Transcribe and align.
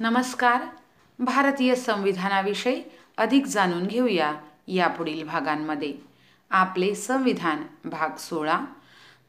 नमस्कार. 0.00 0.62
भारतीय 1.18 1.74
संविधानाविषयी 1.74 2.82
अधिक 3.16 3.46
जाणून 3.46 3.86
घेऊया 3.86 4.32
यापुढील 4.66 5.26
भागांमध्ये. 5.26 5.94
आपले 6.50 6.94
संविधान 6.94 7.62
भाग 7.84 8.16
सोळा. 8.16 8.60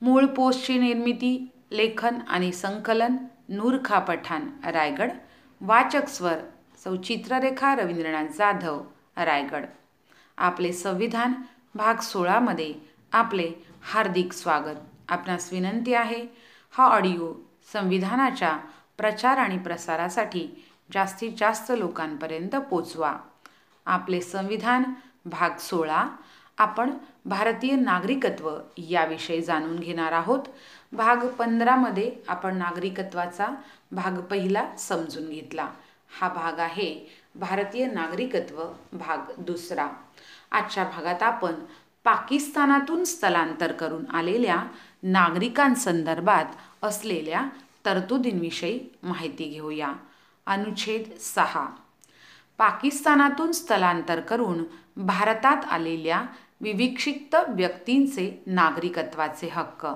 मूळ 0.02 0.26
पोस्टची 0.26 0.78
निर्मिती 0.80 1.52
लेखन 1.72 2.20
आणि 2.28 2.52
संकलन 2.52 3.16
नूरखा 3.50 4.00
पठाण 4.00 4.42
रायगड. 4.66 5.12
वाचक 5.62 6.08
स्वर 6.08 6.36
सौचित्ररेखा 6.84 7.76
रवींद्रनाथ 7.76 8.26
जाधव 8.26 8.84
रायगड. 9.18 9.66
आपले 10.38 10.74
संविधान 10.74 11.34
भाग 11.76 11.96
सोळामध्ये 11.96 12.74
आपले 13.12 13.52
हार्दिक 13.94 14.34
स्वागत. 14.34 14.78
आपणास 15.10 15.54
विनंती 15.54 15.94
आहे 15.94 16.26
हा 16.72 16.86
ऑडिओ 16.86 17.34
संविधानाच्या 17.74 18.58
प्रचार 18.98 19.38
आणि 19.38 19.58
प्रसारासाठी 19.58 20.48
जास्तीत 20.94 21.32
जास्त 21.38 21.72
लोकांपर्यंत 21.78 22.56
पोचवा. 22.56 23.18
आपले 23.86 24.22
संविधान 24.22 24.84
भाग 25.26 25.58
सोळा. 25.58 26.08
आपण 26.58 26.92
भारतीय 27.26 27.76
नागरिकत्व 27.76 28.50
याविषयी 28.78 29.42
जाणून 29.42 29.76
घेणार 29.80 30.12
आहोत. 30.12 30.40
भाग 30.92 31.28
पंधरामध्ये 31.28 32.12
आपण 32.28 32.58
नागरिकत्वाचा 32.58 33.48
भाग 33.92 34.20
पहिला 34.22 34.76
समजून 34.78 35.30
घेतला. 35.30 35.70
हा 36.20 36.30
भाग 36.30 36.60
आहे 36.60 37.18
भारतीय 37.36 37.86
नागरिकत्व 37.86 38.64
भाग 38.94 39.32
दुसरा. 39.38 39.88
आजच्या 40.52 40.84
भागात 40.84 41.24
आपण 41.24 41.54
पाकिस्तानातून 42.04 43.04
स्थलांतर 43.04 43.72
करून 43.72 44.06
आलेल्या 44.12 44.64
नागरिकांसंदर्भात 45.04 46.46
असलेल्या 46.82 47.46
तरतुदींविषयी 47.88 48.80
माहिती 49.04 49.44
घेऊया. 49.44 49.94
अनुच्छेद 50.46 51.18
सहा. 51.20 51.68
पाकिस्तानातून 52.58 53.52
स्थलांतर 53.52 54.20
करून 54.20 54.64
भारतात 54.98 55.66
आलेल्या 55.66 56.26
विविक्षिप्त 56.62 57.36
व्यक्तींचे 57.48 58.44
नागरिकत्वाचे 58.46 59.48
हक्क. 59.48 59.88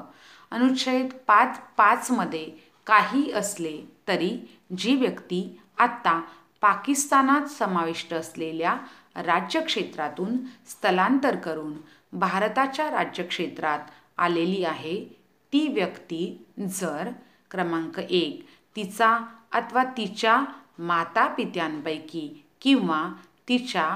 अनुच्छेद 0.52 1.10
पाच 1.28 1.60
पाचमध्ये 1.78 2.52
काही 2.86 3.32
असले 3.32 3.82
तरी 4.08 4.60
जी 4.78 4.96
व्यक्ती 4.96 5.60
आत्ता 5.78 6.22
पाकिस्तानात 6.62 7.46
समाविष्ट 7.46 8.14
असलेल्या 8.14 8.78
राज्यक्षेत्रातून 9.16 10.38
स्थलांतर 10.68 11.36
करून 11.36 11.74
भारताच्या 12.14 12.92
राज्यक्षेत्रात 12.92 13.80
आलेली 14.18 14.64
आहे 14.64 15.06
ती 15.54 15.68
व्यक्ती 15.68 16.46
जर 16.70 17.10
क्रमांक 17.52 18.00
एक 18.00 18.44
तिचा 18.76 19.18
अथवा 19.52 19.84
तिच्या 19.98 20.44
मातापित्यांपैकी 20.80 22.28
किंवा 22.62 23.08
तिच्या 23.50 23.88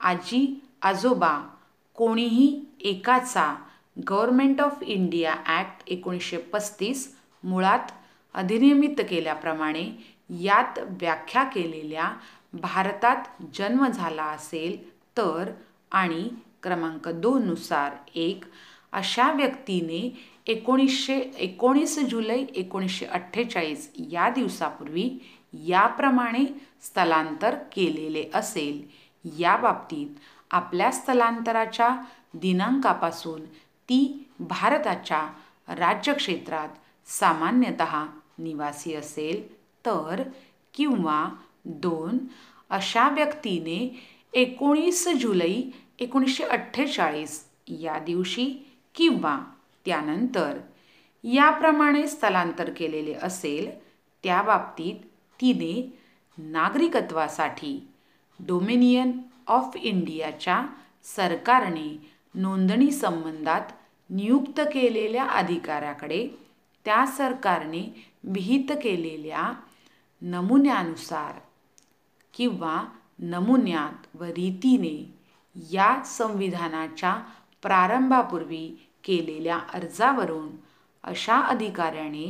आजी 0.00 0.46
आजोबा 0.82 1.38
कोणीही 1.98 2.48
एकाचा 2.80 3.54
गव्हर्मेंट 4.08 4.60
ऑफ 4.60 4.82
इंडिया 4.82 5.34
ॲक्ट 5.46 5.82
एकोणीसशे 5.86 6.36
पस्तीस 6.52 7.08
मुळात 7.44 7.92
अधिनियमित 8.34 9.00
केल्याप्रमाणे 9.10 9.84
यात 10.42 10.78
व्याख्या 11.00 11.44
केलेल्या 11.44 12.10
भारतात 12.52 13.42
जन्म 13.54 13.86
झाला 13.86 14.24
असेल 14.24 14.76
तर 15.16 15.50
आणि 15.90 16.28
क्रमांक 16.62 17.08
दोननुसार 17.08 17.92
एक 18.14 18.44
अशा 18.92 19.32
व्यक्तीने 19.32 20.08
एकोणीसशे 20.48 21.18
एकोणीस 21.38 21.98
जुलै 21.98 22.44
एकोणीसशे 22.54 23.06
अठ्ठेचाळीस 23.06 23.90
या 23.98 24.30
दिवसापूर्वी 24.30 25.10
याप्रमाणे 25.52 26.44
स्थलांतर 26.82 27.54
केलेले 27.72 28.24
असेल. 28.34 28.82
या 29.38 29.56
बाबतीत 29.56 30.08
आपल्या 30.50 30.90
स्थलांतराच्या 30.90 31.88
दिनांकापासून 32.34 33.44
ती 33.88 34.28
भारताच्या 34.38 35.20
राज्यक्षेत्रात 35.68 36.68
सामान्यतः 37.06 38.04
निवासी 38.38 38.94
असेल 38.94 39.54
तर 39.86 40.22
किंवा 40.74 41.28
दोन 41.64 42.18
अशा 42.70 43.08
व्यक्तीने 43.08 44.02
एकोणीस 44.32 45.08
जुलै 45.08 45.60
एकोणीसशे 45.98 46.44
अठ्ठेचाळीस 46.44 47.44
या 47.68 47.98
दिवशी 47.98 48.66
किंवा 48.94 49.38
त्यानंतर 49.88 50.58
याप्रमाणे 51.24 52.06
स्थलांतर 52.08 52.70
केलेले 52.76 53.12
असेल 53.22 53.70
त्या 54.24 54.40
बाबतीत 54.42 54.94
तिने 55.40 55.74
नागरिकत्वासाठी 56.38 57.72
डोमिनियन 58.40 59.12
ऑफ 59.46 59.76
इंडियाच्या 59.76 60.60
सरकारने 61.16 61.88
नोंदणी 62.34 62.90
संबंधात 62.90 63.72
नियुक्त 64.10 64.60
केलेल्या 64.72 65.24
अधिकाऱ्याकडे 65.24 66.26
त्या 66.84 67.04
सरकारने 67.06 67.82
विहित 68.24 68.72
केलेल्या 68.82 69.52
नमुन्यानुसार 70.22 71.38
किंवा 72.34 72.76
नमुन्यात 73.18 74.16
व 74.16 74.24
रीतीने 74.36 74.96
या 75.72 75.90
संविधानाच्या 76.06 77.14
प्रारंभापूर्वी 77.62 78.68
केलेल्या 79.08 79.58
अर्जावरून 79.74 80.48
अशा 81.04 81.40
अधिकाऱ्याने 81.40 82.26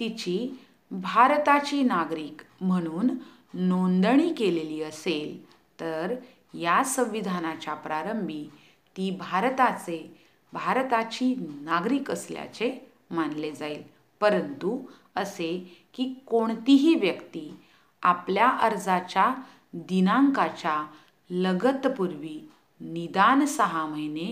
तिची 0.00 0.38
भारताची 0.90 1.82
नागरिक 1.82 2.42
म्हणून 2.60 3.10
नोंदणी 3.54 4.32
केलेली 4.32 4.82
असेल 4.82 5.44
तर 5.80 6.14
या 6.54 6.82
संविधानाच्या 6.84 7.74
प्रारंभी 7.74 8.42
ती 8.96 9.10
भारताचे 9.10 9.98
भारताची 10.52 11.34
नागरिक 11.62 12.10
असल्याचे 12.10 12.72
मानले 13.10 13.52
जाईल. 13.52 13.82
परंतु 14.20 14.78
असे 15.16 15.50
की 15.94 16.04
कोणतीही 16.26 16.94
व्यक्ती 16.94 17.50
आपल्या 18.02 18.48
अर्जाच्या 18.48 19.34
दिनांकाच्या 19.72 20.86
लगतपूर्वी 21.30 22.48
निदान 22.80 23.44
सहा 23.46 23.86
महिने 23.86 24.28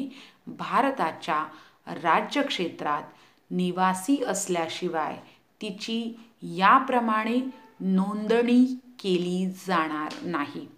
भारताच्या 0.47 1.45
राज्यक्षेत्रात 1.87 3.03
निवासी 3.51 4.23
असल्याशिवाय 4.25 5.17
तिची 5.63 6.21
याप्रमाणे 6.43 7.51
नोंदणी 7.81 8.79
केली 8.99 9.51
जाणार 9.67 10.13
नाही. 10.23 10.69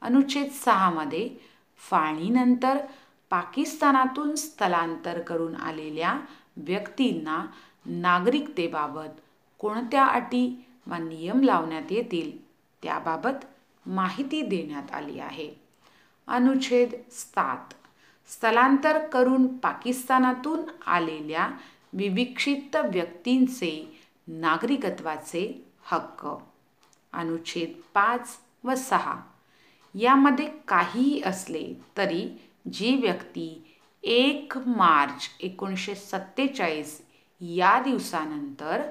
अनुच्छेद 0.00 0.50
सहामध्ये 0.50 1.30
फाळणीनंतर 1.76 2.78
पाकिस्तानातून 3.30 4.34
स्थलांतर 4.34 5.20
करून 5.20 5.56
आलेल्या 5.56 6.20
व्यक्तींना 6.56 7.46
नागरिकतेबाबत 7.86 9.20
कोणत्या 9.58 10.06
अटी 10.06 10.64
व 10.86 10.94
नियम 10.94 11.42
लावण्यात 11.42 11.92
येतील 11.92 12.46
त्याबाबत 12.82 13.44
माहिती 13.86 14.42
देण्यात 14.42 14.94
आली 14.94 15.20
आहे. 15.20 15.50
अनुच्छेद 16.26 16.94
सात 17.10 17.74
स्थलांतर 18.28 19.06
करून 19.06 19.46
पाकिस्तानातून 19.56 20.60
आलेल्या 20.86 21.48
विविक्षित 21.92 22.76
व्यक्तींचे 22.76 23.98
नागरिकत्वाचे 24.26 25.68
हक्क. 25.84 26.26
अनुच्छेद 27.12 27.80
पाच 27.94 28.36
व 28.64 28.74
सहा. 28.74 29.20
यामध्ये 29.94 30.48
काहीही 30.68 31.22
असले 31.26 31.72
तरी 31.96 32.28
जी 32.72 32.96
व्यक्ती 32.96 33.76
एक 34.02 34.52
मार्च 34.66 35.28
एकोणीसशे 35.40 35.94
सत्तेचाळीस 35.94 37.00
या 37.40 37.80
दिवसानंतर 37.80 38.82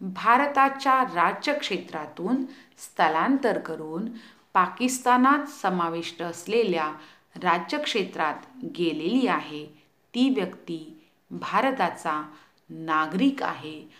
भारताच्या 0.00 1.02
राज्यक्षेत्रातून 1.02 2.44
स्थलांतर 2.78 3.58
करून 3.58 4.08
पाकिस्तानात 4.54 5.46
समाविष्ट 5.46 6.22
असलेल्या 6.22 6.92
राज्यक्षेत्रात 7.36 8.34
गेलेली 8.64 9.26
आहे. 9.26 9.66
ती 10.14 10.28
व्यक्ती 10.30 11.02
भारताचा 11.30 12.22
नागरिक 12.70 13.42
आहे 13.42 13.90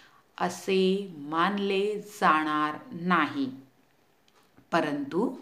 असे 0.40 1.14
मानले 1.17 2.00
जाणार 2.00 2.75
नाही. 2.93 3.50
परंतु 4.73 5.37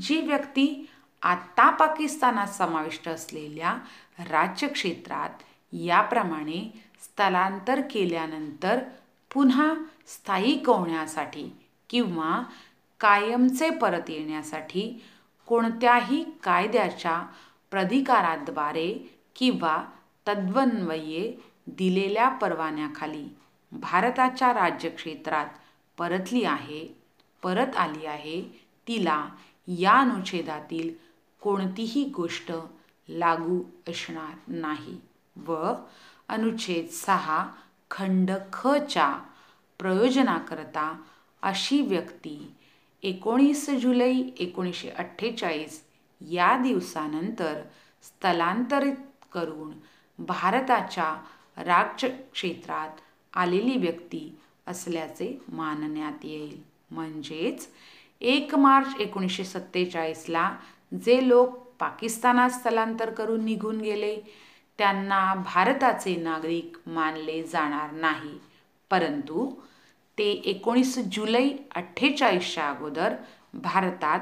जी 0.00 0.20
व्यक्ती 0.20 0.88
आत्ता 1.22 1.70
पाकिस्तानात 1.70 2.46
समाविष्ट 2.46 3.08
असलेल्या 3.08 3.78
राज्यक्षेत्रात 4.18 5.42
याप्रमाणे 5.72 6.82
स्थलांतर 7.02 7.80
केल्यानंतर 7.90 8.78
पुन्हा 9.34 9.74
स्थायिक 10.06 10.68
होण्यासाठी 10.70 11.52
किंवा 11.90 12.42
कायमचे 13.00 13.70
परत 13.70 14.10
येण्यासाठी 14.10 15.02
कोणत्याही 15.46 16.22
कायद्याच्या 16.42 17.20
प्राधिकाराद्वारे 17.70 18.92
किंवा 19.36 19.76
तद्वन्वये 20.26 21.32
दिलेल्या 21.66 22.28
परवान्याखाली 22.28 23.26
भारताच्या 23.72 24.52
राज्यक्षेत्रात 24.54 25.46
परतली 25.98 26.44
आहे 26.44 26.86
परत 27.42 27.76
आली 27.76 28.06
आहे 28.06 28.40
तिला 28.88 29.26
या 29.68 29.92
अनुच्छेदातील 29.92 30.92
कोणतीही 31.42 32.04
गोष्ट 32.16 32.52
लागू 33.08 33.60
असणार 33.88 34.34
नाही 34.48 34.98
व 35.46 35.72
अनुच्छेद 36.28 36.88
सहा 36.92 37.46
खंड 37.90 38.30
खच्या 38.52 39.12
प्रयोजनाकरता 39.80 40.92
अशी 41.42 41.80
व्यक्ती 41.80 42.38
एकोणीस 43.02 43.70
जुलै 43.70 44.14
एकोणीसशे 44.38 44.90
अठ्ठेचाळीस 44.90 45.82
या 46.20 46.56
दिवसानंतर 46.56 47.62
स्थलांतरित 48.02 49.26
करून 49.32 49.72
भारताच्या 50.18 51.16
राज्यक्षेत्रात 51.56 52.90
आलेली 53.34 53.76
व्यक्ती 53.76 54.38
असल्याचे 54.66 55.40
मानण्यात 55.48 56.24
येईल. 56.24 56.62
म्हणजेच 56.90 57.68
एक 58.20 58.54
मार्च 58.54 59.00
एकोणीसशे 59.00 59.44
सत्तेचाळीसला 59.44 60.56
जे 61.04 61.28
लोक 61.28 61.56
पाकिस्तानात 61.80 62.50
स्थलांतर 62.50 63.10
करून 63.10 63.44
निघून 63.44 63.80
गेले 63.80 64.16
त्यांना 64.78 65.34
भारताचे 65.34 66.16
नागरिक 66.16 66.76
मानले 66.86 67.42
जाणार 67.42 67.90
नाही. 67.90 68.38
परंतु 68.90 69.50
ते 70.18 70.30
एकोणीस 70.30 70.98
जुलै 70.98 71.50
अठ्ठेचाळीसच्या 71.74 72.68
अगोदर 72.70 73.14
भारतात 73.54 74.20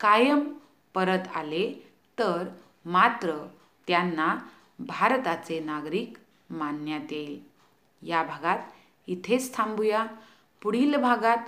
कायम 0.00 0.52
परत 0.94 1.28
आले 1.34 1.72
तर 2.18 2.48
मात्र 2.84 3.36
त्यांना 3.86 4.36
भारताचे 4.78 5.60
नागरिक 5.60 6.18
मानण्यात 6.50 7.12
येईल. 7.12 7.38
या 8.02 8.22
भागात 8.22 8.58
इथेच 9.06 9.56
थांबूया. 9.56 10.06
पुढील 10.62 10.96
भागात 10.96 11.38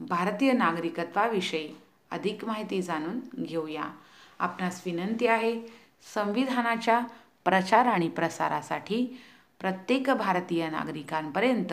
भारतीय 0.00 0.52
नागरिकत्वाविषयी 0.52 1.68
अधिक 2.10 2.44
माहिती 2.44 2.82
जाणून 2.82 3.20
घेऊया. 3.44 3.84
आपणास 4.38 4.82
विनंती 4.86 5.26
आहे 5.26 5.60
संविधानाच्या 6.14 7.00
प्रचार 7.44 7.86
आणि 7.86 8.08
प्रसारासाठी 8.08 9.20
प्रत्येक 9.60 10.10
भारतीय 10.10 10.68
नागरिकांपर्यंत 10.70 11.72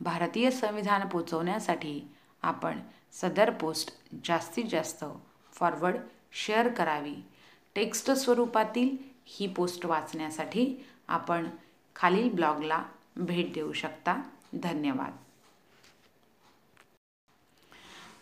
भारतीय 0.00 0.50
संविधान 0.50 1.08
पोचवण्यासाठी 1.08 2.08
आपण 2.42 2.80
सदर 3.12 3.50
पोस्ट 3.50 3.98
जास्तीत 4.24 4.64
जास्त 4.70 5.04
फॉरवर्ड 5.52 5.96
शेअर 6.32 6.68
करावी. 6.68 7.14
टेक्स्ट 7.74 8.10
स्वरूपातील 8.10 8.96
ही 9.26 9.46
पोस्ट 9.46 9.86
वाचण्यासाठी 9.86 10.86
आपण 11.08 11.48
खालील 11.96 12.32
ब्लॉगला 12.32 12.82
भेट 13.16 13.52
देऊ 13.52 13.72
शकता. 13.72 14.22
धन्यवाद. 14.62 15.16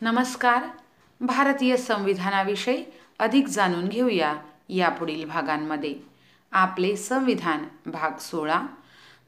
नमस्कार. 0.03 0.65
भारतीय 1.21 1.77
संविधानाविषयी 1.77 2.85
अधिक 3.19 3.47
जाणून 3.47 3.89
घेऊया 3.89 4.43
यापुढील 4.69 5.29
भागांमध्ये. 5.29 6.01
आपले 6.53 6.97
संविधान 6.97 7.91
भाग 7.91 8.17
सोळा. 8.17 8.63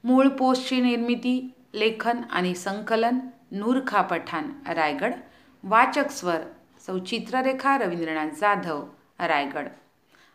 मूळ 0.04 0.28
पोस्टची 0.28 0.80
निर्मिती 0.80 1.50
लेखन 1.74 2.22
आणि 2.30 2.54
संकलन 2.54 3.18
नूरखा 3.52 4.02
पठाण 4.02 4.44
रायगड. 4.68 5.14
वाचक 5.62 6.10
स्वर 6.10 6.40
सौचित्ररेखा 6.86 7.78
रवींद्रनाथ 7.78 8.28
जाधव 8.28 8.86
रायगड. 9.18 9.68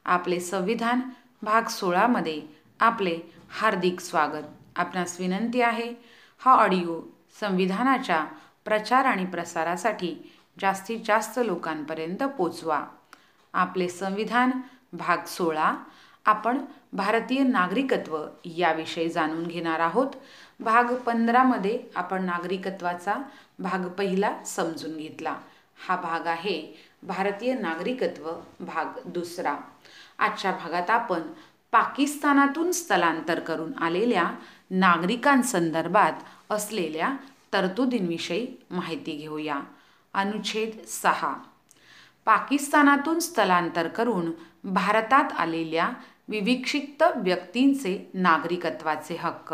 आपले 0.06 0.40
संविधान 0.40 1.02
भाग 1.42 1.68
सोळामध्ये 1.68 2.42
आपले 2.80 3.20
हार्दिक 3.50 4.00
स्वागत. 4.00 4.46
आपणास 4.76 5.20
विनंती 5.20 5.62
आहे 5.62 5.94
हा 6.40 6.52
ऑडिओ 6.54 7.02
संविधानाच्या 7.40 8.26
प्रचार 8.66 9.06
आणि 9.06 9.26
प्रसारासाठी 9.26 10.16
जास्तीत 10.62 11.00
जास्त 11.06 11.40
लोकांपर्यंत 11.46 12.24
पोचवा. 12.24 12.86
आपले 13.54 13.90
संविधान 13.90 14.52
भाग 14.94 15.26
सोळा 15.28 15.74
आपण 16.26 16.58
भारतीय 16.94 17.44
नागरिकत्व 17.44 18.18
याविषयी 18.46 19.10
जाणून 19.10 19.44
घेणार 19.44 19.80
आहोत. 19.80 20.08
भाग 20.60 20.96
पंधरामध्ये 20.96 21.80
आपण 21.96 22.24
नागरिकत्वाचा 22.26 23.16
भाग 23.60 23.88
पहिला 23.88 24.44
समजून 24.46 24.98
घेतला. 24.98 25.36
हा 25.88 25.96
भाग 25.96 26.28
आहे 26.28 26.86
भारतीय 27.04 27.54
नागरिकत्व 27.54 28.30
भाग 28.60 28.86
दुसरा. 29.06 29.56
आजच्या 30.20 30.52
भागात 30.52 30.90
आपण 30.90 31.22
पाकिस्तानातून 31.72 32.72
स्थलांतर 32.72 33.40
करून 33.40 33.78
आलेल्या 33.78 34.32
नागरिकांसंदर्भात 34.72 36.14
असलेल्या 36.50 37.16
तरतुदींविषयी 37.54 38.48
माहिती 38.72 39.12
घेऊया. 39.12 39.60
अनुच्छेद 40.14 40.86
सहा. 40.88 41.36
पाकिस्तानातून 42.26 43.20
स्थलांतर 43.20 43.88
करून 43.88 44.32
भारतात 44.64 45.32
आलेल्या 45.38 45.90
विविक्षित 46.28 47.04
व्यक्तींचे 47.16 47.98
नागरिकत्वाचे 48.14 49.16
हक्क. 49.20 49.54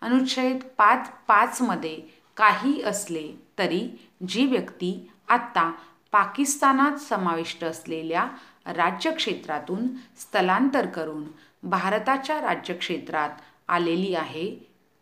अनुच्छेद 0.00 0.58
पाच 0.78 1.10
पाचमध्ये 1.28 2.00
काही 2.36 2.82
असले 2.82 3.30
तरी 3.58 3.80
जी 4.28 4.46
व्यक्ती 4.46 5.10
आत्ता 5.28 5.70
पाकिस्तानात 6.12 6.96
समाविष्ट 6.96 7.64
असलेल्या 7.64 8.26
राज्यक्षेत्रातून 8.66 9.86
स्थलांतर 10.18 10.86
करून 10.86 11.24
भारताच्या 11.62 12.40
राज्यक्षेत्रात 12.40 13.30
आलेली 13.68 14.14
आहे 14.14 14.50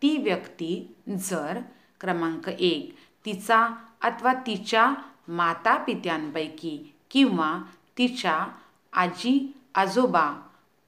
ती 0.01 0.17
व्यक्ती 0.17 0.95
जर 1.19 1.59
क्रमांक 2.01 2.49
एक 2.49 2.95
तिचा 3.25 3.67
अथवा 4.01 4.33
तिच्या 4.33 4.93
मातापित्यांपैकी 5.27 6.93
किंवा 7.11 7.51
तिच्या 7.97 8.47
आजी 8.93 9.53
आजोबा 9.75 10.31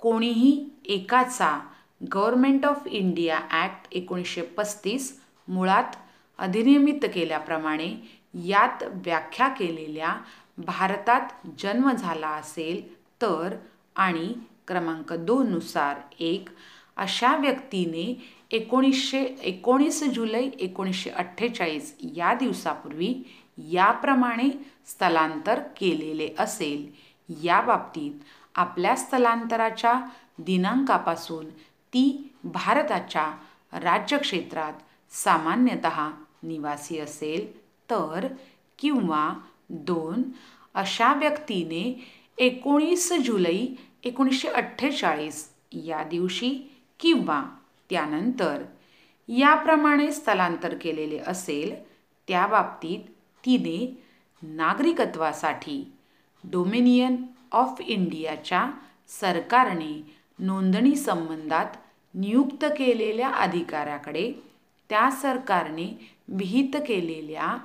कोणीही 0.04 0.70
एकाचा 0.86 1.60
गव्हर्मेंट 2.14 2.66
ऑफ 2.66 2.88
इंडिया 2.88 3.40
ॲक्ट 3.52 3.88
एकोणीसशे 3.92 4.42
पस्तीस 4.42 5.22
मुळात 5.48 5.96
अधिनियमित 6.38 7.06
केल्याप्रमाणे 7.14 7.88
यात 8.48 8.84
व्याख्या 9.06 9.48
केलेल्या 9.48 10.16
भारतात 10.58 11.48
जन्म 11.60 11.92
झाला 11.92 12.28
असेल 12.28 12.82
तर 13.22 13.56
आणि 13.96 14.34
क्रमांक 14.68 15.14
दोननुसार 15.14 15.98
एक 16.20 16.50
अशा 16.98 17.36
व्यक्तीने 17.38 18.06
एकोणीसशे 18.52 19.24
एकोणीस 19.42 20.04
जुलै 20.04 20.44
एकोणीसशे 20.60 21.10
अठ्ठेचाळीस 21.10 21.96
या 22.16 22.34
दिवसापूर्वी 22.34 23.14
याप्रमाणे 23.72 24.50
स्थलांतर 24.88 25.60
केलेले 25.60 26.30
असेल. 26.40 27.14
या 27.44 27.62
बाबतीत 27.62 28.12
आपल्या 28.56 28.96
स्थलांतराच्या 28.96 29.94
दिनांकापासून 30.38 31.46
ती 31.94 32.32
भारताच्या 32.44 33.32
राज्यक्षेत्रात 33.74 34.74
सामान्यतः 35.12 36.10
निवासी 36.44 37.00
असेल 37.00 37.52
तर 37.90 38.28
किंवा 38.80 39.34
दोन 39.70 40.24
अशा 40.74 41.14
व्यक्तीने 41.14 41.84
एकोणीस 42.38 43.12
जुलै 43.14 43.66
एकोणीसशे 44.04 44.48
अठ्ठेचाळीस 44.48 45.48
या 45.72 46.04
दिवशी 46.04 46.50
किंवा 47.00 47.44
त्यानंतर 47.90 48.64
याप्रमाणे 49.28 50.12
स्थलांतर 50.12 50.76
केलेले 50.82 51.18
असेल 51.18 51.74
त्या 52.28 52.48
बाबतीत 52.48 53.00
तिने 53.46 54.02
नागरिकत्वासाठी 54.42 55.94
डोमिनियन 56.44 57.16
ऑफ 57.54 57.82
इंडियाच्या 57.82 58.70
सरकारने 59.22 59.94
नोंदणी 60.40 60.96
संबंधात 60.96 61.78
नियुक्त 62.14 62.66
केलेल्या 62.78 63.30
अधिकाऱ्याकडे 63.30 64.32
त्या 64.90 65.10
सरकारने 65.12 65.88
विहित 66.28 66.76
केलेल्या 66.88 67.56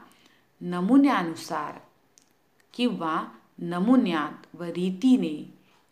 नमुन्यानुसार 0.60 1.78
किंवा 2.74 3.16
नमुन्यात 3.58 4.46
व 4.56 4.64
रीतीने 4.64 5.36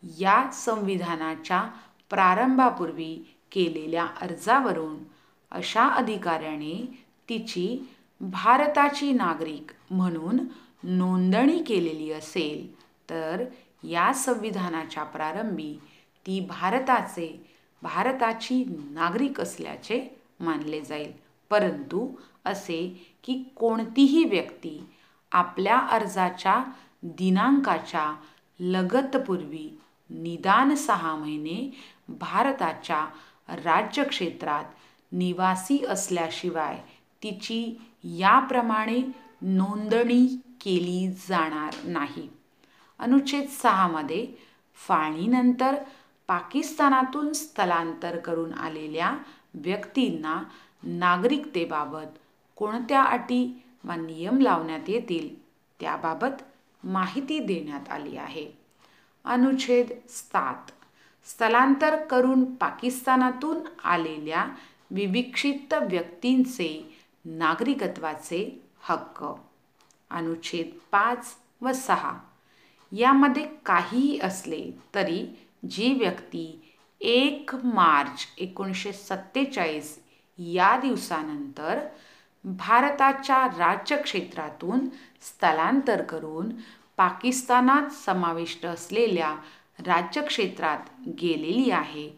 या 0.02 0.50
संविधानाच्या 0.52 1.62
प्रारंभापूर्वी 2.10 3.14
केलेल्या 3.52 4.06
अर्जावरून 4.20 4.96
अशा 5.52 5.86
अधिकाऱ्याने 5.88 6.74
तिची 7.28 7.66
भारताची 8.20 9.12
नागरिक 9.12 9.72
म्हणून 9.90 10.38
नोंदणी 10.82 11.62
केलेली 11.62 12.10
असेल 12.12 12.66
तर 13.10 13.44
या 13.90 14.12
संविधानाच्या 14.12 15.02
प्रारंभी 15.02 15.78
ती 16.26 16.40
भारताचे 16.40 17.46
भारताची 17.82 18.64
नागरिक 18.68 19.40
असल्याचे 19.40 20.20
मानले 20.40 20.80
जाईल. 20.80 21.12
परंतु 21.50 22.08
असे 22.44 23.06
की 23.24 23.42
कोणतीही 23.56 24.24
व्यक्ती 24.24 24.84
आपल्या 25.32 25.78
अर्जाच्या 25.78 26.64
दिनांकाच्या 27.02 28.16
लगतपूर्वी 28.60 29.78
निदान 30.10 30.74
सहा 30.74 31.16
महिने 31.16 31.76
भारताच्या 32.08 33.06
राज्यक्षेत्रात 33.48 34.64
निवासी 35.12 35.84
असल्याशिवाय 35.88 36.76
तिची 37.22 37.80
याप्रमाणे 38.04 39.00
नोंदणी 39.42 40.26
केली 40.60 41.12
जाणार 41.28 41.74
नाही. 41.84 42.28
अनुच्छेद 42.98 43.48
सहामध्ये 43.48 44.26
फाळणीनंतर 44.74 45.74
पाकिस्तानातून 46.26 47.32
स्थलांतर 47.32 48.18
करून 48.18 48.54
आलेल्या 48.54 49.16
व्यक्तींना 49.54 50.42
नागरिकतेबाबत 50.82 52.18
कोणत्या 52.56 53.02
अटी 53.02 53.62
व 53.84 53.92
नियम 53.92 54.40
लावण्यात 54.40 54.88
येतील 54.88 55.42
त्याबाबत 55.80 56.42
माहिती 56.84 57.38
देण्यात 57.38 57.88
आली 57.92 58.16
आहे. 58.16 58.52
अनुच्छेद 59.24 59.92
सात 60.08 60.70
स्थलांतर 61.24 62.04
करून 62.04 62.54
पाकिस्तानातून 62.54 63.56
आलेल्या 63.84 64.46
विविक्षित 64.90 65.74
व्यक्तींचे 65.74 66.96
नागरिकत्वाचे 67.24 68.62
हक्क. 68.80 69.24
अनुच्छेद 70.10 70.78
पाच 70.90 71.34
व 71.60 71.72
सहा 71.72 72.18
यामध्ये 72.92 73.46
काहीही 73.66 74.18
असले 74.18 74.70
तरी 74.94 75.26
जी 75.70 75.94
व्यक्ती 75.94 76.74
एक 77.00 77.50
मार्च 77.54 78.26
एकोणीसशे 78.38 78.92
सत्तेचाळीस 78.92 79.98
या 80.38 80.80
दिवसानंतर 80.80 81.86
भारताच्या 82.44 83.46
राज्यक्षेत्रातून 83.46 84.88
स्थलांतर 85.20 86.02
करून 86.02 86.52
पाकिस्तानात 86.96 87.90
समाविष्ट 87.92 88.66
असलेल्या 88.66 89.36
राज्यक्षेत्रात 89.78 90.78
गेलेली 91.08 91.70
आहे 91.70 92.08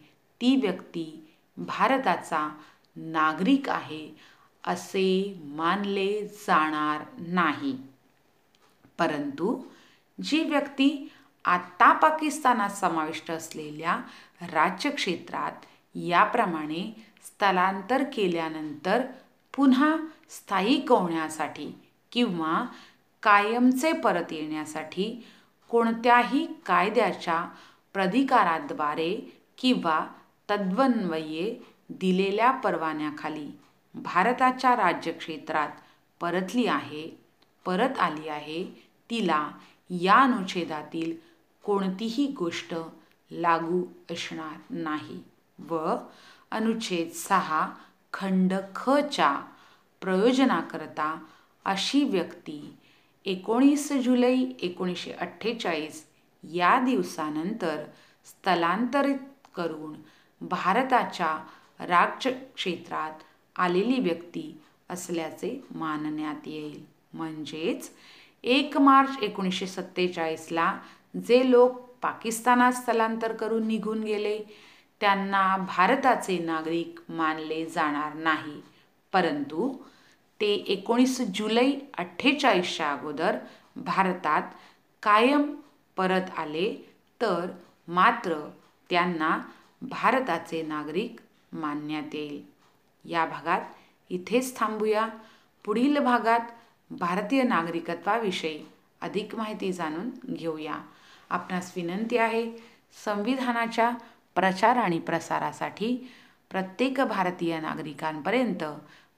ती 0.41 0.55
व्यक्ती 0.55 1.35
भारताचा 1.57 2.49
नागरिक 2.95 3.69
आहे 3.69 4.09
असे 4.67 5.39
मानले 5.43 6.27
जाणार 6.27 7.01
नाही. 7.17 7.77
परंतु 8.97 9.61
जी 10.23 10.43
व्यक्ती 10.43 10.89
आत्ता 11.45 11.91
पाकिस्तानात 11.93 12.69
समाविष्ट 12.69 13.31
असलेल्या 13.31 13.95
राज्यक्षेत्रात 14.41 15.65
याप्रमाणे 15.95 16.83
स्थलांतर 17.25 18.03
केल्यानंतर 18.13 19.01
पुन्हा 19.53 19.95
स्थायिक 20.29 20.91
होण्यासाठी 20.91 21.71
किंवा 22.11 22.65
कायमचे 23.23 23.91
परत 23.91 24.31
येण्यासाठी 24.31 25.25
कोणत्याही 25.69 26.45
कायद्याच्या 26.65 27.43
प्रधिकाराद्वारे 27.93 29.13
किंवा 29.57 29.99
तद्वन्वये 30.49 31.55
दिलेल्या 31.89 32.51
परवान्याखाली 32.51 33.49
भारताच्या 33.95 34.75
राज्यक्षेत्रात 34.75 35.69
परतली 36.21 36.65
आहे 36.67 37.07
परत 37.65 37.99
आली 37.99 38.27
आहे 38.27 38.63
तिला 39.09 39.49
या 39.89 40.15
अनुच्छेदातील 40.15 41.15
कोणतीही 41.63 42.27
गोष्ट 42.27 42.75
लागू 43.31 43.83
असणार 44.11 44.57
नाही 44.69 45.23
व 45.59 45.95
अनुच्छेद 46.51 47.11
सहा 47.11 47.69
खंड 48.13 48.53
खच्या 48.75 49.41
प्रयोजनाकरता 50.01 51.23
अशी 51.65 52.03
व्यक्ती 52.03 52.77
एकोणीस 53.25 53.93
जुलै 53.93 54.37
एकोणीसशे 54.61 55.11
अठ्ठेचाळीस 55.11 56.05
या 56.43 56.79
दिवसानंतर 56.79 57.83
स्थलांतरित 58.25 59.47
करून 59.55 59.95
भारताच्या 60.41 61.45
राज्यक्षेत्रात 61.79 63.11
आलेली 63.55 63.99
व्यक्ती 63.99 64.61
असल्याचे 64.89 65.63
मानण्यात 65.71 66.47
येईल. 66.47 66.85
म्हणजेच 67.13 67.91
एक 68.43 68.77
मार्च 68.77 69.09
एकोणीसशे 69.21 69.67
सत्तेचाळीसला 69.67 70.79
जे 71.27 71.51
लोक 71.51 71.79
पाकिस्तानात 72.01 72.71
स्थलांतर 72.71 73.33
करून 73.33 73.67
निघून 73.67 74.03
गेले 74.03 74.39
त्यांना 75.01 75.57
भारताचे 75.57 76.37
नागरिक 76.39 76.99
मानले 77.09 77.65
जाणार 77.65 78.13
नाही. 78.13 78.61
परंतु 79.13 79.73
ते 80.41 80.53
एकोणीस 80.53 81.21
जुलै 81.21 81.71
अठ्ठेचाळीसच्या 81.97 82.91
अगोदर 82.91 83.37
भारतात 83.75 84.41
कायम 85.03 85.55
परत 85.97 86.37
आले 86.37 86.91
तर 87.21 87.51
मात्र 87.87 88.49
त्यांना 88.89 89.39
भारताचे 89.81 90.61
नागरिक 90.61 91.15
मानण्यात 91.53 92.15
येईल. 92.15 92.41
या 93.05 93.25
भागात 93.25 93.61
इथेच 94.09 94.59
थांबूया. 94.59 95.07
पुढील 95.65 95.97
भागात 95.97 96.39
भारतीय 96.91 97.43
नागरिकत्वाविषयी 97.43 98.65
अधिक 99.01 99.35
माहिती 99.35 99.71
जाणून 99.73 100.09
घेऊया. 100.25 100.79
आपणास 101.29 101.73
विनंती 101.75 102.17
आहे 102.17 102.51
संविधानाच्या 103.05 103.91
प्रचार 104.35 104.75
आणि 104.75 104.99
प्रसारासाठी 104.99 106.11
प्रत्येक 106.49 106.99
भारतीय 107.01 107.59
नागरिकांपर्यंत 107.59 108.63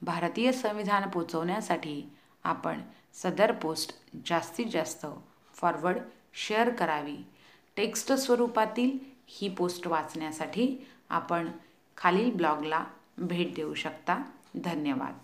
भारतीय 0.02 0.52
संविधान 0.52 1.08
पोचवण्यासाठी 1.08 2.12
आपण 2.44 2.80
सदर 3.14 3.52
पोस्ट 3.52 4.00
जास्तीत 4.26 4.66
जास्त 4.66 5.06
फॉरवर्ड 5.54 5.98
शेअर 6.34 6.70
करावी. 6.70 7.16
टेक्स्ट 7.76 8.12
स्वरूपातील 8.12 8.98
ही 9.26 9.48
पोस्ट 9.48 9.86
वाचण्यासाठी 9.86 10.76
आपण 11.10 11.50
खालील 11.96 12.34
ब्लॉगला 12.34 12.84
भेट 13.18 13.54
देऊ 13.54 13.74
शकता. 13.74 14.22
धन्यवाद. 14.54 15.18